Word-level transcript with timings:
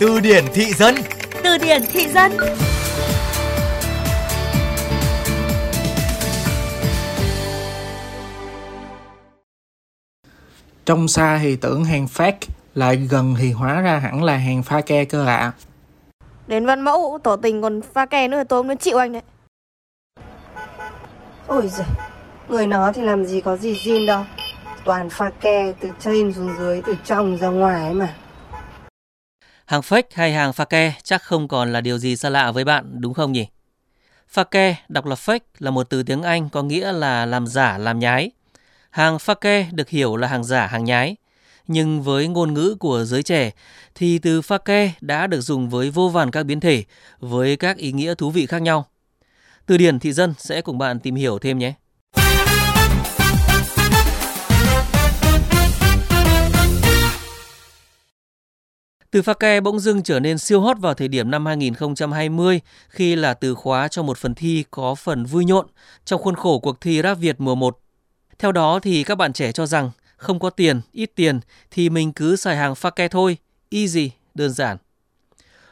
Từ 0.00 0.20
điển 0.20 0.44
thị 0.54 0.72
dân 0.72 0.94
Từ 1.44 1.58
điển 1.58 1.82
thị 1.92 2.08
dân 2.08 2.32
Trong 10.84 11.08
xa 11.08 11.38
thì 11.42 11.56
tưởng 11.56 11.84
hàng 11.84 12.06
fake, 12.14 12.32
lại 12.74 12.96
gần 12.96 13.34
thì 13.38 13.52
hóa 13.52 13.80
ra 13.80 13.98
hẳn 13.98 14.24
là 14.24 14.36
hàng 14.36 14.62
pha 14.62 14.80
ke 14.80 15.04
cơ 15.04 15.26
ạ. 15.26 15.52
Đến 16.46 16.66
văn 16.66 16.80
mẫu 16.80 17.18
tỏ 17.22 17.36
tình 17.36 17.62
còn 17.62 17.80
pha 17.94 18.06
ke 18.06 18.28
nữa 18.28 18.42
tôi 18.48 18.64
mới 18.64 18.76
chịu 18.76 18.98
anh 18.98 19.12
đấy. 19.12 19.22
Ôi 21.46 21.68
giời, 21.68 21.86
người 22.48 22.66
nó 22.66 22.92
thì 22.92 23.02
làm 23.02 23.24
gì 23.24 23.40
có 23.40 23.56
gì 23.56 23.74
zin 23.74 24.06
đâu. 24.06 24.24
Toàn 24.84 25.10
pha 25.10 25.30
ke 25.40 25.72
từ 25.80 25.88
trên 26.00 26.32
xuống 26.32 26.54
dưới, 26.58 26.82
từ 26.86 26.96
trong 27.04 27.36
ra 27.36 27.48
ngoài 27.48 27.94
mà. 27.94 28.14
Hàng 29.68 29.80
fake 29.80 30.02
hay 30.14 30.32
hàng 30.32 30.52
pha 30.52 30.64
ke 30.64 30.92
chắc 31.02 31.22
không 31.22 31.48
còn 31.48 31.72
là 31.72 31.80
điều 31.80 31.98
gì 31.98 32.16
xa 32.16 32.28
lạ 32.28 32.50
với 32.50 32.64
bạn 32.64 33.00
đúng 33.00 33.14
không 33.14 33.32
nhỉ? 33.32 33.46
Pha 34.28 34.44
ke 34.44 34.76
đọc 34.88 35.06
là 35.06 35.14
fake 35.14 35.40
là 35.58 35.70
một 35.70 35.90
từ 35.90 36.02
tiếng 36.02 36.22
Anh 36.22 36.48
có 36.48 36.62
nghĩa 36.62 36.92
là 36.92 37.26
làm 37.26 37.46
giả, 37.46 37.78
làm 37.78 37.98
nhái. 37.98 38.30
Hàng 38.90 39.18
pha 39.18 39.34
ke 39.34 39.66
được 39.72 39.88
hiểu 39.88 40.16
là 40.16 40.28
hàng 40.28 40.44
giả, 40.44 40.66
hàng 40.66 40.84
nhái. 40.84 41.16
Nhưng 41.66 42.02
với 42.02 42.28
ngôn 42.28 42.54
ngữ 42.54 42.76
của 42.80 43.04
giới 43.04 43.22
trẻ 43.22 43.50
thì 43.94 44.18
từ 44.18 44.42
pha 44.42 44.58
ke 44.58 44.92
đã 45.00 45.26
được 45.26 45.40
dùng 45.40 45.68
với 45.68 45.90
vô 45.90 46.08
vàn 46.08 46.30
các 46.30 46.42
biến 46.42 46.60
thể 46.60 46.84
với 47.18 47.56
các 47.56 47.76
ý 47.76 47.92
nghĩa 47.92 48.14
thú 48.14 48.30
vị 48.30 48.46
khác 48.46 48.62
nhau. 48.62 48.86
Từ 49.66 49.76
điển 49.76 49.98
thị 49.98 50.12
dân 50.12 50.34
sẽ 50.38 50.60
cùng 50.60 50.78
bạn 50.78 51.00
tìm 51.00 51.14
hiểu 51.14 51.38
thêm 51.38 51.58
nhé. 51.58 51.72
Từ 59.10 59.22
pha 59.22 59.34
ke 59.34 59.60
bỗng 59.60 59.80
dưng 59.80 60.02
trở 60.02 60.20
nên 60.20 60.38
siêu 60.38 60.60
hot 60.60 60.78
vào 60.78 60.94
thời 60.94 61.08
điểm 61.08 61.30
năm 61.30 61.46
2020 61.46 62.60
khi 62.88 63.16
là 63.16 63.34
từ 63.34 63.54
khóa 63.54 63.88
cho 63.88 64.02
một 64.02 64.18
phần 64.18 64.34
thi 64.34 64.64
có 64.70 64.94
phần 64.94 65.24
vui 65.24 65.44
nhộn 65.44 65.66
trong 66.04 66.22
khuôn 66.22 66.34
khổ 66.34 66.58
cuộc 66.58 66.80
thi 66.80 67.02
rap 67.02 67.18
Việt 67.18 67.40
mùa 67.40 67.54
1. 67.54 67.78
Theo 68.38 68.52
đó 68.52 68.80
thì 68.82 69.04
các 69.04 69.14
bạn 69.14 69.32
trẻ 69.32 69.52
cho 69.52 69.66
rằng 69.66 69.90
không 70.16 70.38
có 70.38 70.50
tiền, 70.50 70.80
ít 70.92 71.10
tiền 71.14 71.40
thì 71.70 71.90
mình 71.90 72.12
cứ 72.12 72.36
xài 72.36 72.56
hàng 72.56 72.74
pha 72.74 72.90
ke 72.90 73.08
thôi, 73.08 73.36
easy, 73.70 74.10
đơn 74.34 74.52
giản. 74.52 74.76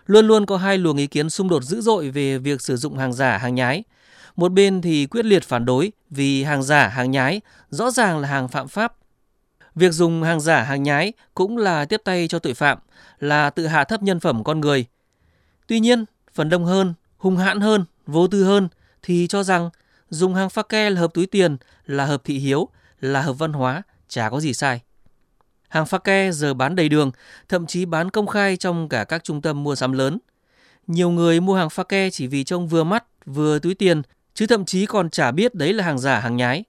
Luôn 0.07 0.27
luôn 0.27 0.47
có 0.47 0.57
hai 0.57 0.79
luồng 0.79 0.97
ý 0.97 1.07
kiến 1.07 1.31
xung 1.31 1.49
đột 1.49 1.63
dữ 1.63 1.81
dội 1.81 2.11
về 2.11 2.39
việc 2.39 2.61
sử 2.61 2.77
dụng 2.77 2.99
hàng 2.99 3.13
giả, 3.13 3.39
hàng 3.39 3.55
nhái. 3.55 3.85
Một 4.37 4.53
bên 4.53 4.83
thì 4.83 5.07
quyết 5.07 5.25
liệt 5.25 5.45
phản 5.45 5.65
đối 5.65 5.93
vì 6.11 6.43
hàng 6.43 6.63
giả, 6.63 6.89
hàng 6.89 7.11
nhái 7.11 7.41
rõ 7.71 7.91
ràng 7.91 8.19
là 8.19 8.29
hàng 8.29 8.49
phạm 8.49 8.69
pháp. 8.69 8.93
Việc 9.77 9.93
dùng 9.93 10.23
hàng 10.23 10.41
giả, 10.41 10.63
hàng 10.63 10.83
nhái 10.83 11.13
cũng 11.35 11.57
là 11.57 11.85
tiếp 11.85 12.01
tay 12.05 12.29
cho 12.29 12.39
tội 12.39 12.55
phạm, 12.55 12.79
là 13.19 13.51
tự 13.51 13.67
hạ 13.67 13.85
thấp 13.85 14.03
nhân 14.03 14.21
phẩm 14.21 14.45
con 14.45 14.61
người. 14.61 14.87
Tuy 15.67 15.81
nhiên, 15.81 16.05
phần 16.33 16.49
đông 16.49 16.65
hơn, 16.65 16.95
hung 17.17 17.37
hãn 17.37 17.61
hơn, 17.61 17.85
vô 18.07 18.27
tư 18.27 18.45
hơn 18.45 18.69
thì 19.03 19.27
cho 19.27 19.43
rằng 19.43 19.71
dùng 20.09 20.35
hàng 20.35 20.51
pha 20.51 20.63
ke 20.63 20.91
là 20.91 21.01
hợp 21.01 21.15
túi 21.15 21.27
tiền, 21.27 21.57
là 21.87 22.05
hợp 22.05 22.25
thị 22.25 22.39
hiếu, 22.39 22.69
là 23.01 23.23
hợp 23.23 23.33
văn 23.33 23.53
hóa, 23.53 23.83
chả 24.09 24.31
có 24.31 24.41
gì 24.41 24.55
sai. 24.55 24.81
Hàng 25.69 25.87
pha 25.87 25.99
ke 25.99 26.33
giờ 26.33 26.55
bán 26.55 26.77
đầy 26.77 26.89
đường, 26.89 27.11
thậm 27.49 27.67
chí 27.67 27.85
bán 27.85 28.11
công 28.11 28.27
khai 28.27 28.57
trong 28.57 28.89
cả 28.89 29.05
các 29.05 29.25
trung 29.25 29.43
tâm 29.43 29.63
mua 29.63 29.75
sắm 29.75 29.93
lớn. 29.93 30.19
Nhiều 30.87 31.11
người 31.11 31.41
mua 31.41 31.55
hàng 31.55 31.71
pha 31.71 31.83
ke 31.83 32.11
chỉ 32.11 32.27
vì 32.27 32.45
trông 32.45 32.69
vừa 32.69 32.85
mắt, 32.85 33.05
vừa 33.27 33.59
túi 33.59 33.75
tiền, 33.75 34.03
chứ 34.35 34.47
thậm 34.47 34.65
chí 34.65 34.87
còn 34.87 35.11
chả 35.11 35.31
biết 35.31 35.55
đấy 35.55 35.73
là 35.73 35.85
hàng 35.85 35.99
giả, 35.99 36.21
hàng 36.21 36.37
nhái. 36.37 36.65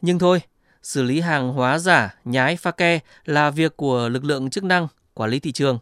Nhưng 0.00 0.18
thôi, 0.18 0.40
xử 0.84 1.02
lý 1.02 1.20
hàng 1.20 1.52
hóa 1.52 1.78
giả, 1.78 2.14
nhái, 2.24 2.56
pha 2.56 2.70
ke 2.70 2.98
là 3.24 3.50
việc 3.50 3.76
của 3.76 4.08
lực 4.08 4.24
lượng 4.24 4.50
chức 4.50 4.64
năng, 4.64 4.88
quản 5.14 5.30
lý 5.30 5.40
thị 5.40 5.52
trường. 5.52 5.78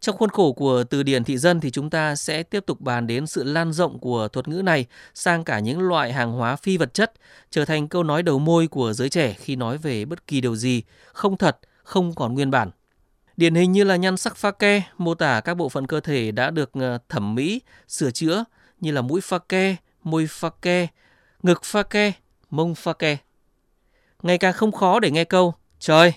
Trong 0.00 0.16
khuôn 0.16 0.30
khổ 0.30 0.52
của 0.52 0.84
từ 0.84 1.02
điển 1.02 1.24
thị 1.24 1.38
dân 1.38 1.60
thì 1.60 1.70
chúng 1.70 1.90
ta 1.90 2.16
sẽ 2.16 2.42
tiếp 2.42 2.66
tục 2.66 2.80
bàn 2.80 3.06
đến 3.06 3.26
sự 3.26 3.44
lan 3.44 3.72
rộng 3.72 3.98
của 3.98 4.28
thuật 4.28 4.48
ngữ 4.48 4.62
này 4.62 4.86
sang 5.14 5.44
cả 5.44 5.58
những 5.58 5.80
loại 5.80 6.12
hàng 6.12 6.32
hóa 6.32 6.56
phi 6.56 6.76
vật 6.76 6.94
chất, 6.94 7.12
trở 7.50 7.64
thành 7.64 7.88
câu 7.88 8.02
nói 8.02 8.22
đầu 8.22 8.38
môi 8.38 8.66
của 8.66 8.92
giới 8.92 9.08
trẻ 9.08 9.32
khi 9.32 9.56
nói 9.56 9.78
về 9.78 10.04
bất 10.04 10.26
kỳ 10.26 10.40
điều 10.40 10.56
gì 10.56 10.82
không 11.12 11.36
thật, 11.36 11.58
không 11.82 12.14
còn 12.14 12.34
nguyên 12.34 12.50
bản. 12.50 12.70
Điển 13.36 13.54
hình 13.54 13.72
như 13.72 13.84
là 13.84 13.96
nhan 13.96 14.16
sắc 14.16 14.36
pha 14.36 14.50
ke, 14.50 14.82
mô 14.98 15.14
tả 15.14 15.40
các 15.40 15.54
bộ 15.54 15.68
phận 15.68 15.86
cơ 15.86 16.00
thể 16.00 16.30
đã 16.30 16.50
được 16.50 16.70
ờ, 16.72 16.98
thẩm 17.08 17.34
mỹ, 17.34 17.60
sửa 17.88 18.10
chữa 18.10 18.44
như 18.80 18.92
là 18.92 19.02
mũi 19.02 19.20
pha 19.20 19.38
ke, 19.38 19.76
môi 20.02 20.26
pha 20.30 20.50
ke, 20.62 20.86
ngực 21.42 21.64
pha 21.64 21.82
ke, 21.82 22.12
mông 22.50 22.74
pha 22.74 22.92
ke. 22.92 23.16
Ngày 24.22 24.38
càng 24.38 24.52
không 24.52 24.72
khó 24.72 25.00
để 25.00 25.10
nghe 25.10 25.24
câu, 25.24 25.54
trời, 25.78 26.12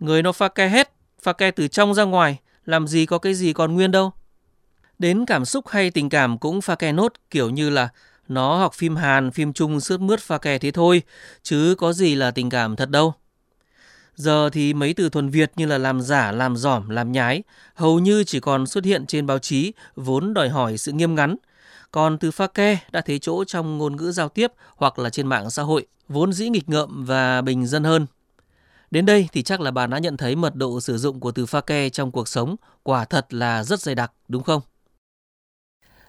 người 0.00 0.22
nó 0.22 0.32
pha 0.32 0.48
ke 0.48 0.68
hết, 0.68 0.92
pha 1.22 1.32
ke 1.32 1.50
từ 1.50 1.68
trong 1.68 1.94
ra 1.94 2.04
ngoài, 2.04 2.38
làm 2.66 2.86
gì 2.86 3.06
có 3.06 3.18
cái 3.18 3.34
gì 3.34 3.52
còn 3.52 3.74
nguyên 3.74 3.90
đâu. 3.90 4.12
Đến 4.98 5.26
cảm 5.26 5.44
xúc 5.44 5.68
hay 5.68 5.90
tình 5.90 6.08
cảm 6.08 6.38
cũng 6.38 6.60
pha 6.60 6.74
ke 6.74 6.92
nốt 6.92 7.12
kiểu 7.30 7.50
như 7.50 7.70
là 7.70 7.88
nó 8.28 8.58
học 8.58 8.74
phim 8.74 8.96
Hàn, 8.96 9.30
phim 9.30 9.52
Trung 9.52 9.80
sướt 9.80 10.00
mướt 10.00 10.20
pha 10.20 10.38
ke 10.38 10.58
thế 10.58 10.70
thôi, 10.70 11.02
chứ 11.42 11.74
có 11.78 11.92
gì 11.92 12.14
là 12.14 12.30
tình 12.30 12.50
cảm 12.50 12.76
thật 12.76 12.90
đâu. 12.90 13.14
Giờ 14.16 14.50
thì 14.50 14.74
mấy 14.74 14.94
từ 14.94 15.08
thuần 15.08 15.28
Việt 15.28 15.52
như 15.56 15.66
là 15.66 15.78
làm 15.78 16.00
giả, 16.00 16.32
làm 16.32 16.56
giỏm, 16.56 16.88
làm 16.88 17.12
nhái 17.12 17.42
hầu 17.74 17.98
như 17.98 18.24
chỉ 18.24 18.40
còn 18.40 18.66
xuất 18.66 18.84
hiện 18.84 19.06
trên 19.06 19.26
báo 19.26 19.38
chí 19.38 19.72
vốn 19.96 20.34
đòi 20.34 20.48
hỏi 20.48 20.78
sự 20.78 20.92
nghiêm 20.92 21.14
ngắn. 21.14 21.36
Còn 21.90 22.18
từ 22.18 22.30
pha 22.30 22.46
ke 22.46 22.78
đã 22.92 23.00
thấy 23.00 23.18
chỗ 23.18 23.44
trong 23.44 23.78
ngôn 23.78 23.96
ngữ 23.96 24.12
giao 24.12 24.28
tiếp 24.28 24.52
hoặc 24.76 24.98
là 24.98 25.10
trên 25.10 25.26
mạng 25.26 25.50
xã 25.50 25.62
hội 25.62 25.86
vốn 26.08 26.32
dĩ 26.32 26.48
nghịch 26.48 26.68
ngợm 26.68 27.04
và 27.04 27.42
bình 27.42 27.66
dân 27.66 27.84
hơn. 27.84 28.06
Đến 28.90 29.06
đây 29.06 29.28
thì 29.32 29.42
chắc 29.42 29.60
là 29.60 29.70
bạn 29.70 29.90
đã 29.90 29.98
nhận 29.98 30.16
thấy 30.16 30.36
mật 30.36 30.54
độ 30.54 30.80
sử 30.80 30.98
dụng 30.98 31.20
của 31.20 31.32
từ 31.32 31.46
pha 31.46 31.60
ke 31.60 31.88
trong 31.88 32.10
cuộc 32.10 32.28
sống 32.28 32.56
quả 32.82 33.04
thật 33.04 33.34
là 33.34 33.64
rất 33.64 33.80
dày 33.80 33.94
đặc, 33.94 34.12
đúng 34.28 34.42
không? 34.42 34.60